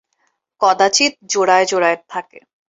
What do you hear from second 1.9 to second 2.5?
থাকে।